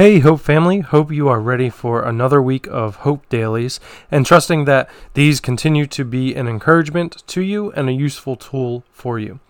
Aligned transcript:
Hey, 0.00 0.20
Hope 0.20 0.40
family. 0.40 0.80
Hope 0.80 1.12
you 1.12 1.28
are 1.28 1.42
ready 1.42 1.68
for 1.68 2.02
another 2.02 2.40
week 2.40 2.66
of 2.68 2.96
Hope 3.04 3.28
Dailies 3.28 3.78
and 4.10 4.24
trusting 4.24 4.64
that 4.64 4.88
these 5.12 5.40
continue 5.40 5.84
to 5.88 6.06
be 6.06 6.34
an 6.34 6.48
encouragement 6.48 7.22
to 7.26 7.42
you 7.42 7.70
and 7.72 7.86
a 7.86 7.92
useful 7.92 8.34
tool 8.34 8.82
for 8.92 9.18
you. 9.18 9.40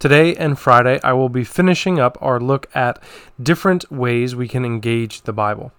Today 0.00 0.34
and 0.34 0.58
Friday, 0.58 0.98
I 1.04 1.12
will 1.12 1.28
be 1.28 1.44
finishing 1.44 2.00
up 2.00 2.18
our 2.20 2.40
look 2.40 2.66
at 2.74 3.00
different 3.40 3.92
ways 3.92 4.34
we 4.34 4.48
can 4.48 4.64
engage 4.64 5.22
the 5.22 5.32
Bible. 5.32 5.70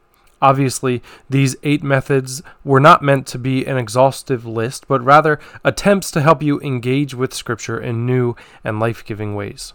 Obviously, 0.41 1.03
these 1.29 1.57
eight 1.63 1.83
methods 1.83 2.41
were 2.63 2.79
not 2.79 3.01
meant 3.01 3.27
to 3.27 3.37
be 3.37 3.65
an 3.65 3.77
exhaustive 3.77 4.45
list, 4.45 4.87
but 4.87 5.03
rather 5.03 5.37
attempts 5.65 6.11
to 6.11 6.21
help 6.21 6.41
you 6.41 6.61
engage 6.61 7.13
with 7.13 7.33
Scripture 7.33 7.77
in 7.77 8.05
new 8.05 8.37
and 8.63 8.79
life 8.79 9.03
giving 9.03 9.35
ways. 9.35 9.73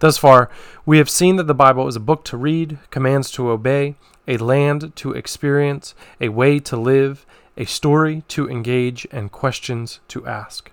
Thus 0.00 0.16
far, 0.16 0.48
we 0.86 0.98
have 0.98 1.10
seen 1.10 1.36
that 1.36 1.46
the 1.46 1.54
Bible 1.54 1.88
is 1.88 1.96
a 1.96 2.00
book 2.00 2.24
to 2.26 2.36
read, 2.36 2.78
commands 2.90 3.30
to 3.32 3.50
obey, 3.50 3.96
a 4.28 4.36
land 4.36 4.92
to 4.96 5.12
experience, 5.12 5.94
a 6.20 6.28
way 6.28 6.58
to 6.60 6.76
live, 6.76 7.26
a 7.56 7.64
story 7.64 8.22
to 8.28 8.48
engage, 8.48 9.06
and 9.10 9.32
questions 9.32 9.98
to 10.08 10.24
ask. 10.26 10.70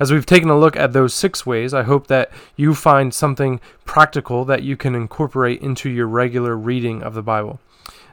As 0.00 0.12
we've 0.12 0.24
taken 0.24 0.48
a 0.48 0.58
look 0.58 0.76
at 0.76 0.92
those 0.92 1.12
six 1.12 1.44
ways, 1.44 1.74
I 1.74 1.82
hope 1.82 2.06
that 2.06 2.30
you 2.56 2.74
find 2.74 3.12
something 3.12 3.60
practical 3.84 4.44
that 4.44 4.62
you 4.62 4.76
can 4.76 4.94
incorporate 4.94 5.60
into 5.60 5.90
your 5.90 6.06
regular 6.06 6.56
reading 6.56 7.02
of 7.02 7.14
the 7.14 7.22
Bible. 7.22 7.58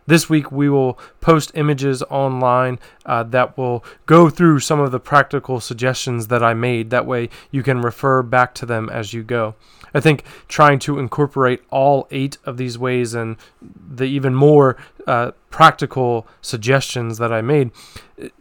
This 0.07 0.29
week, 0.29 0.51
we 0.51 0.69
will 0.69 0.99
post 1.19 1.51
images 1.55 2.03
online 2.03 2.79
uh, 3.05 3.23
that 3.23 3.57
will 3.57 3.83
go 4.05 4.29
through 4.29 4.59
some 4.59 4.79
of 4.79 4.91
the 4.91 4.99
practical 4.99 5.59
suggestions 5.59 6.27
that 6.27 6.43
I 6.43 6.53
made. 6.53 6.91
That 6.91 7.07
way, 7.07 7.29
you 7.49 7.63
can 7.63 7.81
refer 7.81 8.21
back 8.21 8.53
to 8.55 8.65
them 8.65 8.89
as 8.89 9.13
you 9.13 9.23
go. 9.23 9.55
I 9.95 10.01
think 10.01 10.23
trying 10.47 10.79
to 10.79 10.99
incorporate 10.99 11.63
all 11.69 12.07
eight 12.11 12.37
of 12.43 12.57
these 12.57 12.77
ways 12.77 13.13
and 13.13 13.37
the 13.61 14.03
even 14.03 14.35
more 14.35 14.77
uh, 15.07 15.31
practical 15.49 16.27
suggestions 16.41 17.17
that 17.17 17.31
I 17.31 17.41
made, 17.41 17.71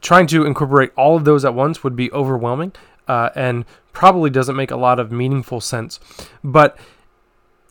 trying 0.01 0.27
to 0.29 0.45
incorporate 0.45 0.93
all 0.97 1.17
of 1.17 1.25
those 1.25 1.45
at 1.45 1.55
once 1.55 1.83
would 1.85 1.97
be 1.97 2.11
overwhelming 2.13 2.73
uh, 3.09 3.31
and 3.35 3.65
probably 3.93 4.31
doesn't 4.31 4.57
make 4.57 4.73
a 4.73 4.77
lot 4.77 4.99
of 4.99 5.13
meaningful 5.13 5.61
sense. 5.61 6.01
But 6.43 6.77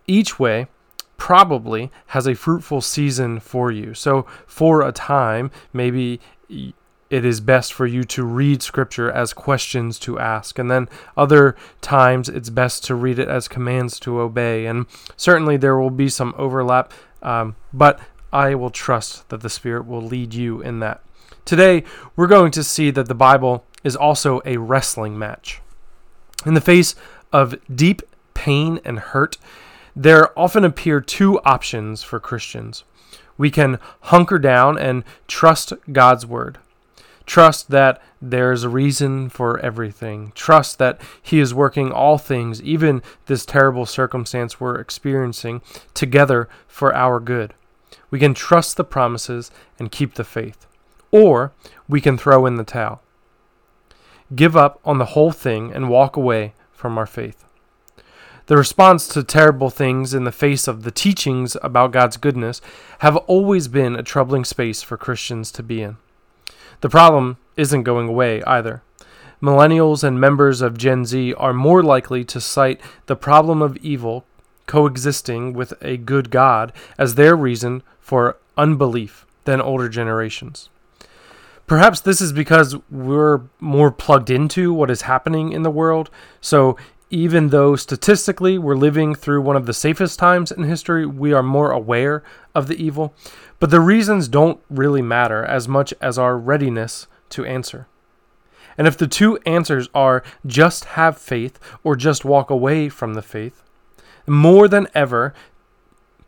each 0.07 0.39
way 0.39 0.67
probably 1.23 1.89
has 2.07 2.27
a 2.27 2.35
fruitful 2.35 2.81
season 2.81 3.39
for 3.39 3.71
you. 3.71 3.93
So, 3.93 4.25
for 4.45 4.81
a 4.81 4.91
time, 4.91 5.51
maybe 5.71 6.19
it 6.49 7.23
is 7.23 7.39
best 7.39 7.71
for 7.71 7.87
you 7.87 8.03
to 8.03 8.25
read 8.25 8.61
scripture 8.61 9.09
as 9.09 9.31
questions 9.31 9.97
to 9.99 10.19
ask. 10.19 10.59
And 10.59 10.69
then 10.69 10.89
other 11.15 11.55
times 11.79 12.27
it's 12.27 12.49
best 12.49 12.83
to 12.87 12.95
read 12.95 13.19
it 13.19 13.29
as 13.29 13.47
commands 13.47 14.01
to 14.01 14.19
obey. 14.19 14.65
And 14.65 14.85
certainly 15.15 15.55
there 15.55 15.77
will 15.77 15.89
be 15.89 16.09
some 16.09 16.35
overlap, 16.37 16.91
um, 17.21 17.55
but 17.71 18.01
I 18.33 18.53
will 18.55 18.69
trust 18.69 19.29
that 19.29 19.39
the 19.39 19.49
Spirit 19.49 19.87
will 19.87 20.01
lead 20.01 20.33
you 20.33 20.59
in 20.59 20.81
that. 20.81 21.01
Today, 21.45 21.85
we're 22.17 22.27
going 22.27 22.51
to 22.51 22.65
see 22.65 22.91
that 22.91 23.07
the 23.07 23.15
Bible 23.15 23.65
is 23.81 23.95
also 23.95 24.41
a 24.43 24.57
wrestling 24.57 25.17
match. 25.17 25.61
In 26.45 26.53
the 26.53 26.59
face 26.59 26.95
of 27.31 27.55
deep 27.73 28.01
pain 28.33 28.81
and 28.83 28.99
hurt, 28.99 29.37
there 29.95 30.37
often 30.37 30.63
appear 30.63 31.01
two 31.01 31.39
options 31.41 32.03
for 32.03 32.19
Christians. 32.19 32.83
We 33.37 33.49
can 33.51 33.79
hunker 34.01 34.39
down 34.39 34.77
and 34.77 35.03
trust 35.27 35.73
God's 35.91 36.25
word. 36.25 36.57
Trust 37.25 37.69
that 37.71 38.01
there's 38.21 38.63
a 38.63 38.69
reason 38.69 39.29
for 39.29 39.59
everything. 39.59 40.33
Trust 40.35 40.77
that 40.79 40.99
He 41.21 41.39
is 41.39 41.53
working 41.53 41.91
all 41.91 42.17
things, 42.17 42.61
even 42.61 43.01
this 43.27 43.45
terrible 43.45 43.85
circumstance 43.85 44.59
we're 44.59 44.79
experiencing, 44.79 45.61
together 45.93 46.49
for 46.67 46.93
our 46.93 47.19
good. 47.19 47.53
We 48.11 48.19
can 48.19 48.33
trust 48.33 48.77
the 48.77 48.83
promises 48.83 49.51
and 49.79 49.91
keep 49.91 50.15
the 50.15 50.23
faith. 50.23 50.67
Or 51.11 51.53
we 51.87 52.01
can 52.01 52.17
throw 52.17 52.45
in 52.45 52.55
the 52.57 52.63
towel. 52.63 53.01
Give 54.35 54.57
up 54.57 54.79
on 54.83 54.97
the 54.97 55.05
whole 55.05 55.31
thing 55.31 55.71
and 55.73 55.89
walk 55.89 56.17
away 56.17 56.53
from 56.71 56.97
our 56.97 57.05
faith. 57.05 57.45
The 58.47 58.57
response 58.57 59.07
to 59.09 59.23
terrible 59.23 59.69
things 59.69 60.13
in 60.13 60.25
the 60.25 60.31
face 60.31 60.67
of 60.67 60.83
the 60.83 60.91
teachings 60.91 61.55
about 61.61 61.91
God's 61.91 62.17
goodness 62.17 62.59
have 62.99 63.15
always 63.17 63.69
been 63.69 63.95
a 63.95 64.03
troubling 64.03 64.43
space 64.43 64.81
for 64.81 64.97
Christians 64.97 65.49
to 65.53 65.63
be 65.63 65.81
in. 65.81 65.97
The 66.81 66.89
problem 66.89 67.37
isn't 67.55 67.83
going 67.83 68.09
away 68.09 68.43
either. 68.43 68.81
Millennials 69.41 70.03
and 70.03 70.19
members 70.19 70.61
of 70.61 70.77
Gen 70.77 71.05
Z 71.05 71.33
are 71.35 71.53
more 71.53 71.83
likely 71.83 72.25
to 72.25 72.41
cite 72.41 72.81
the 73.05 73.15
problem 73.15 73.61
of 73.61 73.77
evil 73.77 74.25
coexisting 74.67 75.53
with 75.53 75.73
a 75.81 75.97
good 75.97 76.29
God 76.29 76.73
as 76.97 77.15
their 77.15 77.35
reason 77.35 77.83
for 77.99 78.37
unbelief 78.57 79.25
than 79.45 79.61
older 79.61 79.87
generations. 79.87 80.69
Perhaps 81.65 82.01
this 82.01 82.19
is 82.19 82.33
because 82.33 82.75
we're 82.91 83.41
more 83.59 83.91
plugged 83.91 84.29
into 84.29 84.73
what 84.73 84.91
is 84.91 85.03
happening 85.03 85.53
in 85.53 85.63
the 85.63 85.71
world, 85.71 86.09
so 86.41 86.77
even 87.13 87.49
though 87.49 87.75
statistically 87.75 88.57
we're 88.57 88.75
living 88.75 89.13
through 89.13 89.39
one 89.39 89.55
of 89.55 89.67
the 89.67 89.73
safest 89.73 90.17
times 90.17 90.51
in 90.51 90.63
history, 90.63 91.05
we 91.05 91.31
are 91.31 91.43
more 91.43 91.69
aware 91.69 92.23
of 92.55 92.67
the 92.67 92.83
evil. 92.83 93.13
But 93.59 93.69
the 93.69 93.79
reasons 93.79 94.27
don't 94.27 94.59
really 94.67 95.03
matter 95.03 95.45
as 95.45 95.67
much 95.67 95.93
as 96.01 96.17
our 96.17 96.35
readiness 96.35 97.05
to 97.29 97.45
answer. 97.45 97.87
And 98.79 98.87
if 98.87 98.97
the 98.97 99.05
two 99.05 99.37
answers 99.45 99.89
are 99.93 100.23
just 100.47 100.85
have 100.85 101.15
faith 101.15 101.59
or 101.83 101.95
just 101.95 102.25
walk 102.25 102.49
away 102.49 102.89
from 102.89 103.13
the 103.13 103.21
faith, 103.21 103.61
more 104.25 104.67
than 104.67 104.87
ever, 104.95 105.35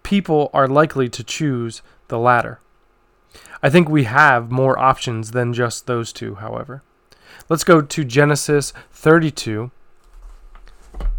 people 0.03 0.51
are 0.53 0.67
likely 0.67 1.09
to 1.09 1.23
choose 1.23 1.81
the 2.09 2.19
latter. 2.19 2.59
I 3.63 3.71
think 3.71 3.89
we 3.89 4.03
have 4.03 4.51
more 4.51 4.77
options 4.77 5.31
than 5.31 5.51
just 5.51 5.87
those 5.87 6.13
two, 6.13 6.35
however. 6.35 6.83
Let's 7.49 7.63
go 7.63 7.81
to 7.81 8.03
Genesis 8.03 8.71
32 8.91 9.71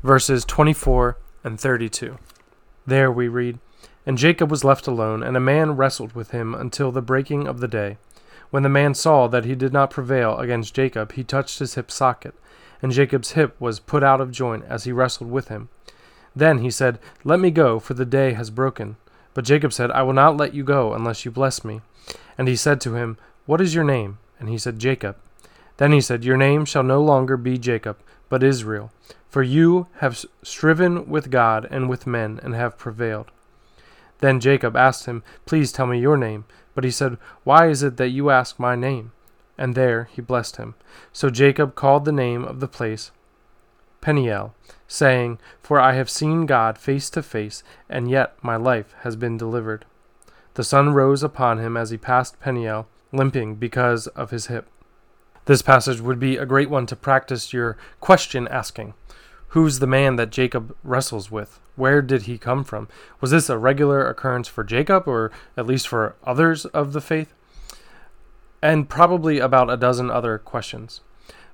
verses 0.02 0.44
24 0.44 1.18
and 1.44 1.58
32. 1.58 2.18
There 2.86 3.10
we 3.10 3.28
read, 3.28 3.58
And 4.04 4.16
Jacob 4.16 4.50
was 4.50 4.64
left 4.64 4.86
alone, 4.86 5.22
and 5.22 5.36
a 5.36 5.40
man 5.40 5.76
wrestled 5.76 6.14
with 6.14 6.30
him 6.30 6.54
until 6.54 6.92
the 6.92 7.02
breaking 7.02 7.46
of 7.48 7.60
the 7.60 7.68
day. 7.68 7.98
When 8.50 8.62
the 8.62 8.68
man 8.68 8.94
saw 8.94 9.26
that 9.28 9.44
he 9.44 9.54
did 9.54 9.72
not 9.72 9.90
prevail 9.90 10.38
against 10.38 10.74
Jacob, 10.74 11.12
he 11.12 11.24
touched 11.24 11.58
his 11.58 11.74
hip 11.74 11.90
socket, 11.90 12.34
and 12.80 12.92
Jacob's 12.92 13.32
hip 13.32 13.56
was 13.60 13.80
put 13.80 14.02
out 14.02 14.20
of 14.20 14.30
joint 14.30 14.64
as 14.68 14.84
he 14.84 14.92
wrestled 14.92 15.30
with 15.30 15.48
him. 15.48 15.68
Then 16.34 16.58
he 16.58 16.70
said, 16.70 16.98
Let 17.24 17.40
me 17.40 17.50
go, 17.50 17.80
for 17.80 17.94
the 17.94 18.04
day 18.04 18.34
has 18.34 18.50
broken. 18.50 18.96
But 19.34 19.44
Jacob 19.44 19.72
said, 19.72 19.90
I 19.90 20.02
will 20.02 20.12
not 20.12 20.36
let 20.36 20.54
you 20.54 20.62
go 20.62 20.92
unless 20.92 21.24
you 21.24 21.30
bless 21.30 21.64
me. 21.64 21.80
And 22.38 22.46
he 22.46 22.56
said 22.56 22.80
to 22.82 22.94
him, 22.94 23.18
What 23.46 23.60
is 23.60 23.74
your 23.74 23.84
name? 23.84 24.18
And 24.38 24.48
he 24.48 24.58
said, 24.58 24.78
Jacob. 24.78 25.16
Then 25.78 25.92
he 25.92 26.00
said, 26.00 26.24
Your 26.24 26.36
name 26.36 26.64
shall 26.64 26.82
no 26.82 27.02
longer 27.02 27.36
be 27.36 27.58
Jacob, 27.58 27.98
but 28.28 28.42
Israel, 28.42 28.92
for 29.36 29.42
you 29.42 29.86
have 29.96 30.24
striven 30.42 31.10
with 31.10 31.30
God 31.30 31.68
and 31.70 31.90
with 31.90 32.06
men, 32.06 32.40
and 32.42 32.54
have 32.54 32.78
prevailed. 32.78 33.30
Then 34.20 34.40
Jacob 34.40 34.74
asked 34.74 35.04
him, 35.04 35.22
Please 35.44 35.72
tell 35.72 35.86
me 35.86 36.00
your 36.00 36.16
name. 36.16 36.46
But 36.74 36.84
he 36.84 36.90
said, 36.90 37.18
Why 37.44 37.68
is 37.68 37.82
it 37.82 37.98
that 37.98 38.08
you 38.08 38.30
ask 38.30 38.58
my 38.58 38.76
name? 38.76 39.12
And 39.58 39.74
there 39.74 40.04
he 40.04 40.22
blessed 40.22 40.56
him. 40.56 40.74
So 41.12 41.28
Jacob 41.28 41.74
called 41.74 42.06
the 42.06 42.12
name 42.12 42.46
of 42.46 42.60
the 42.60 42.66
place 42.66 43.10
Peniel, 44.00 44.54
saying, 44.88 45.38
For 45.60 45.78
I 45.78 45.92
have 45.92 46.08
seen 46.08 46.46
God 46.46 46.78
face 46.78 47.10
to 47.10 47.22
face, 47.22 47.62
and 47.90 48.08
yet 48.08 48.42
my 48.42 48.56
life 48.56 48.94
has 49.00 49.16
been 49.16 49.36
delivered. 49.36 49.84
The 50.54 50.64
sun 50.64 50.94
rose 50.94 51.22
upon 51.22 51.58
him 51.58 51.76
as 51.76 51.90
he 51.90 51.98
passed 51.98 52.40
Peniel, 52.40 52.86
limping 53.12 53.56
because 53.56 54.06
of 54.06 54.30
his 54.30 54.46
hip. 54.46 54.66
This 55.44 55.60
passage 55.60 56.00
would 56.00 56.18
be 56.18 56.38
a 56.38 56.46
great 56.46 56.70
one 56.70 56.86
to 56.86 56.96
practice 56.96 57.52
your 57.52 57.76
question 58.00 58.48
asking. 58.48 58.94
Who's 59.48 59.78
the 59.78 59.86
man 59.86 60.16
that 60.16 60.30
Jacob 60.30 60.76
wrestles 60.82 61.30
with? 61.30 61.60
Where 61.76 62.02
did 62.02 62.22
he 62.22 62.38
come 62.38 62.64
from? 62.64 62.88
Was 63.20 63.30
this 63.30 63.48
a 63.48 63.58
regular 63.58 64.06
occurrence 64.08 64.48
for 64.48 64.64
Jacob, 64.64 65.06
or 65.06 65.30
at 65.56 65.66
least 65.66 65.88
for 65.88 66.16
others 66.24 66.64
of 66.66 66.92
the 66.92 67.00
faith? 67.00 67.32
And 68.62 68.88
probably 68.88 69.38
about 69.38 69.70
a 69.70 69.76
dozen 69.76 70.10
other 70.10 70.38
questions. 70.38 71.00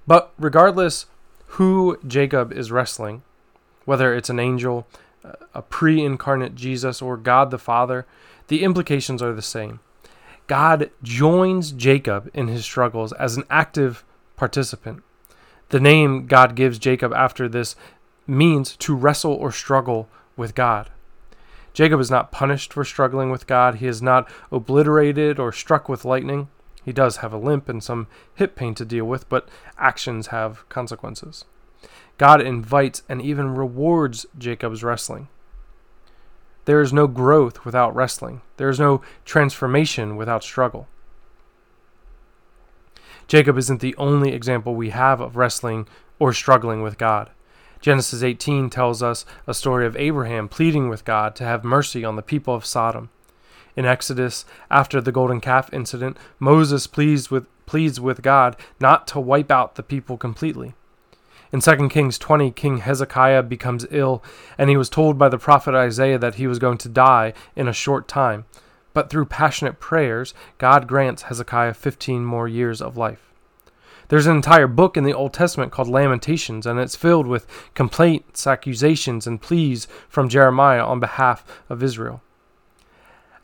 But 0.06 0.32
regardless 0.38 1.06
who 1.46 1.98
Jacob 2.06 2.52
is 2.52 2.72
wrestling, 2.72 3.22
whether 3.84 4.14
it's 4.14 4.30
an 4.30 4.40
angel, 4.40 4.86
a 5.54 5.62
pre 5.62 6.02
incarnate 6.02 6.54
Jesus, 6.54 7.02
or 7.02 7.16
God 7.16 7.50
the 7.50 7.58
Father, 7.58 8.06
the 8.48 8.62
implications 8.62 9.22
are 9.22 9.34
the 9.34 9.42
same. 9.42 9.80
God 10.46 10.90
joins 11.02 11.72
Jacob 11.72 12.30
in 12.34 12.48
his 12.48 12.64
struggles 12.64 13.12
as 13.12 13.36
an 13.36 13.44
active 13.50 14.04
participant. 14.36 15.02
The 15.72 15.80
name 15.80 16.26
God 16.26 16.54
gives 16.54 16.78
Jacob 16.78 17.14
after 17.14 17.48
this 17.48 17.76
means 18.26 18.76
to 18.76 18.94
wrestle 18.94 19.32
or 19.32 19.50
struggle 19.50 20.06
with 20.36 20.54
God. 20.54 20.90
Jacob 21.72 21.98
is 21.98 22.10
not 22.10 22.30
punished 22.30 22.74
for 22.74 22.84
struggling 22.84 23.30
with 23.30 23.46
God. 23.46 23.76
He 23.76 23.86
is 23.86 24.02
not 24.02 24.30
obliterated 24.50 25.38
or 25.38 25.50
struck 25.50 25.88
with 25.88 26.04
lightning. 26.04 26.48
He 26.84 26.92
does 26.92 27.16
have 27.16 27.32
a 27.32 27.38
limp 27.38 27.70
and 27.70 27.82
some 27.82 28.06
hip 28.34 28.54
pain 28.54 28.74
to 28.74 28.84
deal 28.84 29.06
with, 29.06 29.26
but 29.30 29.48
actions 29.78 30.26
have 30.26 30.68
consequences. 30.68 31.46
God 32.18 32.42
invites 32.42 33.02
and 33.08 33.22
even 33.22 33.54
rewards 33.54 34.26
Jacob's 34.36 34.84
wrestling. 34.84 35.28
There 36.66 36.82
is 36.82 36.92
no 36.92 37.06
growth 37.06 37.64
without 37.64 37.96
wrestling. 37.96 38.42
There 38.58 38.68
is 38.68 38.78
no 38.78 39.00
transformation 39.24 40.16
without 40.16 40.44
struggle. 40.44 40.86
Jacob 43.32 43.56
isn't 43.56 43.80
the 43.80 43.96
only 43.96 44.34
example 44.34 44.74
we 44.74 44.90
have 44.90 45.18
of 45.18 45.38
wrestling 45.38 45.88
or 46.18 46.34
struggling 46.34 46.82
with 46.82 46.98
God. 46.98 47.30
Genesis 47.80 48.22
18 48.22 48.68
tells 48.68 49.02
us 49.02 49.24
a 49.46 49.54
story 49.54 49.86
of 49.86 49.96
Abraham 49.96 50.50
pleading 50.50 50.90
with 50.90 51.06
God 51.06 51.34
to 51.36 51.44
have 51.44 51.64
mercy 51.64 52.04
on 52.04 52.16
the 52.16 52.20
people 52.20 52.54
of 52.54 52.66
Sodom. 52.66 53.08
In 53.74 53.86
Exodus, 53.86 54.44
after 54.70 55.00
the 55.00 55.12
golden 55.12 55.40
calf 55.40 55.72
incident, 55.72 56.18
Moses 56.38 56.86
pleads 56.86 57.30
with, 57.30 57.46
pleads 57.64 57.98
with 57.98 58.20
God 58.20 58.54
not 58.78 59.06
to 59.06 59.18
wipe 59.18 59.50
out 59.50 59.76
the 59.76 59.82
people 59.82 60.18
completely. 60.18 60.74
In 61.54 61.62
2 61.62 61.88
Kings 61.88 62.18
20, 62.18 62.50
King 62.50 62.78
Hezekiah 62.80 63.44
becomes 63.44 63.86
ill, 63.90 64.22
and 64.58 64.68
he 64.68 64.76
was 64.76 64.90
told 64.90 65.16
by 65.16 65.30
the 65.30 65.38
prophet 65.38 65.74
Isaiah 65.74 66.18
that 66.18 66.34
he 66.34 66.46
was 66.46 66.58
going 66.58 66.76
to 66.76 66.88
die 66.90 67.32
in 67.56 67.66
a 67.66 67.72
short 67.72 68.08
time. 68.08 68.44
But 68.92 69.10
through 69.10 69.26
passionate 69.26 69.80
prayers, 69.80 70.34
God 70.58 70.86
grants 70.86 71.22
Hezekiah 71.22 71.74
15 71.74 72.24
more 72.24 72.48
years 72.48 72.82
of 72.82 72.96
life. 72.96 73.32
There's 74.08 74.26
an 74.26 74.36
entire 74.36 74.66
book 74.66 74.96
in 74.98 75.04
the 75.04 75.14
Old 75.14 75.32
Testament 75.32 75.72
called 75.72 75.88
Lamentations, 75.88 76.66
and 76.66 76.78
it's 76.78 76.96
filled 76.96 77.26
with 77.26 77.46
complaints, 77.72 78.46
accusations, 78.46 79.26
and 79.26 79.40
pleas 79.40 79.88
from 80.08 80.28
Jeremiah 80.28 80.84
on 80.84 81.00
behalf 81.00 81.44
of 81.70 81.82
Israel. 81.82 82.20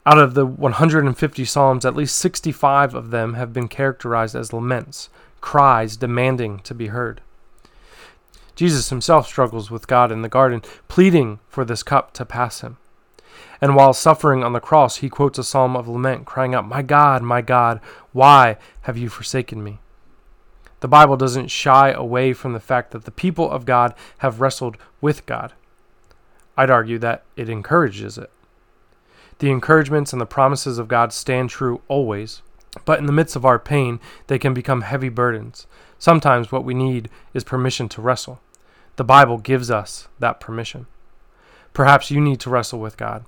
Out 0.04 0.18
of 0.18 0.34
the 0.34 0.44
150 0.44 1.44
Psalms, 1.44 1.86
at 1.86 1.96
least 1.96 2.18
65 2.18 2.94
of 2.94 3.10
them 3.10 3.34
have 3.34 3.52
been 3.52 3.68
characterized 3.68 4.34
as 4.36 4.52
laments, 4.52 5.08
cries 5.40 5.96
demanding 5.96 6.58
to 6.60 6.74
be 6.74 6.88
heard. 6.88 7.20
Jesus 8.54 8.90
himself 8.90 9.26
struggles 9.26 9.70
with 9.70 9.86
God 9.86 10.10
in 10.10 10.22
the 10.22 10.28
garden, 10.28 10.62
pleading 10.88 11.38
for 11.48 11.64
this 11.64 11.82
cup 11.82 12.12
to 12.14 12.24
pass 12.24 12.60
him. 12.60 12.76
And 13.60 13.74
while 13.74 13.92
suffering 13.92 14.44
on 14.44 14.52
the 14.52 14.60
cross, 14.60 14.96
he 14.96 15.08
quotes 15.08 15.38
a 15.38 15.44
psalm 15.44 15.76
of 15.76 15.88
lament, 15.88 16.26
crying 16.26 16.54
out, 16.54 16.66
My 16.66 16.82
God, 16.82 17.22
my 17.22 17.40
God, 17.40 17.80
why 18.12 18.56
have 18.82 18.96
you 18.96 19.08
forsaken 19.08 19.62
me? 19.62 19.80
The 20.80 20.88
Bible 20.88 21.16
doesn't 21.16 21.48
shy 21.48 21.90
away 21.90 22.32
from 22.32 22.52
the 22.52 22.60
fact 22.60 22.92
that 22.92 23.04
the 23.04 23.10
people 23.10 23.50
of 23.50 23.66
God 23.66 23.94
have 24.18 24.40
wrestled 24.40 24.76
with 25.00 25.26
God. 25.26 25.52
I'd 26.56 26.70
argue 26.70 26.98
that 26.98 27.24
it 27.36 27.48
encourages 27.48 28.16
it. 28.16 28.30
The 29.40 29.50
encouragements 29.50 30.12
and 30.12 30.20
the 30.20 30.26
promises 30.26 30.78
of 30.78 30.88
God 30.88 31.12
stand 31.12 31.50
true 31.50 31.80
always, 31.88 32.42
but 32.84 32.98
in 32.98 33.06
the 33.06 33.12
midst 33.12 33.36
of 33.36 33.44
our 33.44 33.58
pain, 33.58 34.00
they 34.26 34.38
can 34.38 34.54
become 34.54 34.82
heavy 34.82 35.08
burdens. 35.08 35.66
Sometimes 35.98 36.50
what 36.50 36.64
we 36.64 36.74
need 36.74 37.08
is 37.34 37.44
permission 37.44 37.88
to 37.90 38.02
wrestle. 38.02 38.40
The 38.96 39.04
Bible 39.04 39.38
gives 39.38 39.70
us 39.70 40.08
that 40.18 40.40
permission. 40.40 40.86
Perhaps 41.78 42.10
you 42.10 42.20
need 42.20 42.40
to 42.40 42.50
wrestle 42.50 42.80
with 42.80 42.96
God. 42.96 43.24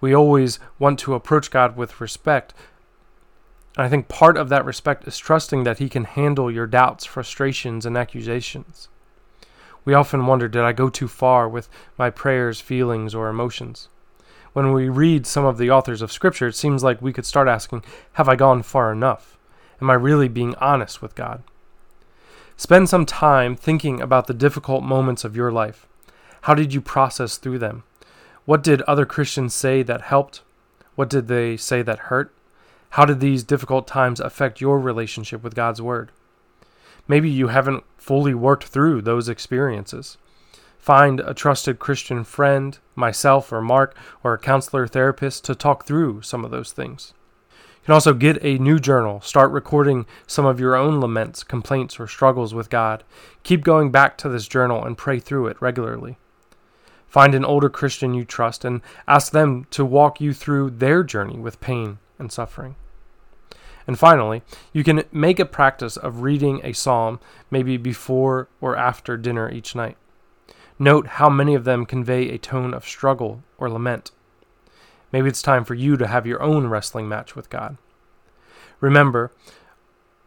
We 0.00 0.14
always 0.14 0.60
want 0.78 1.00
to 1.00 1.14
approach 1.14 1.50
God 1.50 1.76
with 1.76 2.00
respect. 2.00 2.54
And 3.76 3.84
I 3.84 3.88
think 3.88 4.06
part 4.06 4.36
of 4.36 4.48
that 4.50 4.64
respect 4.64 5.08
is 5.08 5.18
trusting 5.18 5.64
that 5.64 5.78
He 5.78 5.88
can 5.88 6.04
handle 6.04 6.48
your 6.48 6.68
doubts, 6.68 7.04
frustrations, 7.04 7.84
and 7.84 7.98
accusations. 7.98 8.88
We 9.84 9.94
often 9.94 10.26
wonder 10.26 10.46
did 10.46 10.62
I 10.62 10.70
go 10.70 10.88
too 10.88 11.08
far 11.08 11.48
with 11.48 11.68
my 11.98 12.08
prayers, 12.08 12.60
feelings, 12.60 13.16
or 13.16 13.28
emotions? 13.28 13.88
When 14.52 14.70
we 14.72 14.88
read 14.88 15.26
some 15.26 15.44
of 15.44 15.58
the 15.58 15.72
authors 15.72 16.02
of 16.02 16.12
Scripture, 16.12 16.46
it 16.46 16.54
seems 16.54 16.84
like 16.84 17.02
we 17.02 17.12
could 17.12 17.26
start 17.26 17.48
asking 17.48 17.82
Have 18.12 18.28
I 18.28 18.36
gone 18.36 18.62
far 18.62 18.92
enough? 18.92 19.36
Am 19.82 19.90
I 19.90 19.94
really 19.94 20.28
being 20.28 20.54
honest 20.60 21.02
with 21.02 21.16
God? 21.16 21.42
Spend 22.56 22.88
some 22.88 23.06
time 23.06 23.56
thinking 23.56 24.00
about 24.00 24.28
the 24.28 24.34
difficult 24.34 24.84
moments 24.84 25.24
of 25.24 25.34
your 25.34 25.50
life. 25.50 25.88
How 26.46 26.54
did 26.54 26.72
you 26.72 26.80
process 26.80 27.38
through 27.38 27.58
them? 27.58 27.82
What 28.44 28.62
did 28.62 28.80
other 28.82 29.04
Christians 29.04 29.52
say 29.52 29.82
that 29.82 30.02
helped? 30.02 30.42
What 30.94 31.10
did 31.10 31.26
they 31.26 31.56
say 31.56 31.82
that 31.82 31.98
hurt? 31.98 32.32
How 32.90 33.04
did 33.04 33.18
these 33.18 33.42
difficult 33.42 33.88
times 33.88 34.20
affect 34.20 34.60
your 34.60 34.78
relationship 34.78 35.42
with 35.42 35.56
God's 35.56 35.82
Word? 35.82 36.12
Maybe 37.08 37.28
you 37.28 37.48
haven't 37.48 37.82
fully 37.98 38.32
worked 38.32 38.68
through 38.68 39.02
those 39.02 39.28
experiences. 39.28 40.18
Find 40.78 41.18
a 41.18 41.34
trusted 41.34 41.80
Christian 41.80 42.22
friend, 42.22 42.78
myself 42.94 43.50
or 43.50 43.60
Mark, 43.60 43.96
or 44.22 44.32
a 44.32 44.38
counselor 44.38 44.86
therapist 44.86 45.44
to 45.46 45.56
talk 45.56 45.84
through 45.84 46.22
some 46.22 46.44
of 46.44 46.52
those 46.52 46.70
things 46.70 47.12
You 47.50 47.86
can 47.86 47.94
also 47.94 48.14
get 48.14 48.38
a 48.44 48.56
new 48.58 48.78
journal. 48.78 49.20
Start 49.20 49.50
recording 49.50 50.06
some 50.28 50.46
of 50.46 50.60
your 50.60 50.76
own 50.76 51.00
laments, 51.00 51.42
complaints, 51.42 51.98
or 51.98 52.06
struggles 52.06 52.54
with 52.54 52.70
God. 52.70 53.02
Keep 53.42 53.64
going 53.64 53.90
back 53.90 54.16
to 54.18 54.28
this 54.28 54.46
journal 54.46 54.84
and 54.84 54.96
pray 54.96 55.18
through 55.18 55.48
it 55.48 55.60
regularly. 55.60 56.18
Find 57.08 57.34
an 57.34 57.44
older 57.44 57.68
Christian 57.68 58.14
you 58.14 58.24
trust 58.24 58.64
and 58.64 58.80
ask 59.06 59.32
them 59.32 59.66
to 59.70 59.84
walk 59.84 60.20
you 60.20 60.32
through 60.32 60.70
their 60.70 61.02
journey 61.02 61.38
with 61.38 61.60
pain 61.60 61.98
and 62.18 62.30
suffering. 62.30 62.76
And 63.86 63.98
finally, 63.98 64.42
you 64.72 64.82
can 64.82 65.04
make 65.12 65.38
a 65.38 65.44
practice 65.44 65.96
of 65.96 66.22
reading 66.22 66.60
a 66.64 66.72
psalm 66.72 67.20
maybe 67.50 67.76
before 67.76 68.48
or 68.60 68.76
after 68.76 69.16
dinner 69.16 69.50
each 69.50 69.74
night. 69.74 69.96
Note 70.78 71.06
how 71.06 71.30
many 71.30 71.54
of 71.54 71.64
them 71.64 71.86
convey 71.86 72.28
a 72.28 72.38
tone 72.38 72.74
of 72.74 72.84
struggle 72.84 73.42
or 73.56 73.70
lament. 73.70 74.10
Maybe 75.12 75.28
it's 75.28 75.40
time 75.40 75.64
for 75.64 75.74
you 75.74 75.96
to 75.96 76.06
have 76.06 76.26
your 76.26 76.42
own 76.42 76.66
wrestling 76.66 77.08
match 77.08 77.36
with 77.36 77.48
God. 77.48 77.78
Remember, 78.80 79.30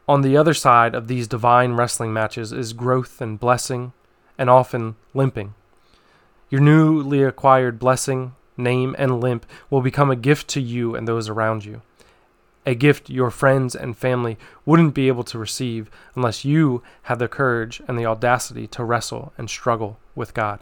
on 0.08 0.22
the 0.22 0.38
other 0.38 0.56
side 0.56 0.96
of 0.96 1.08
these 1.08 1.28
divine 1.28 1.74
wrestling 1.74 2.12
matches 2.12 2.52
is 2.52 2.74
growth 2.74 3.22
and 3.22 3.40
blessing, 3.40 3.94
and 4.40 4.50
often 4.50 4.96
limping. 5.14 5.54
Your 6.50 6.62
newly 6.62 7.22
acquired 7.24 7.78
blessing, 7.78 8.34
name, 8.58 8.96
and 8.98 9.22
limp 9.22 9.46
will 9.70 9.82
become 9.82 10.10
a 10.10 10.16
gift 10.16 10.48
to 10.50 10.62
you 10.62 10.96
and 10.96 11.08
those 11.08 11.30
around 11.30 11.66
you. 11.66 11.82
A 12.66 12.76
gift 12.76 13.10
your 13.10 13.32
friends 13.32 13.76
and 13.76 13.98
family 13.98 14.38
wouldn't 14.66 14.94
be 14.94 15.08
able 15.08 15.24
to 15.24 15.40
receive 15.40 15.90
unless 16.16 16.46
you 16.46 16.84
had 17.04 17.20
the 17.20 17.28
courage 17.28 17.82
and 17.88 17.98
the 17.98 18.06
audacity 18.06 18.68
to 18.68 18.84
wrestle 18.84 19.34
and 19.38 19.50
struggle 19.50 19.98
with 20.16 20.34
God. 20.34 20.60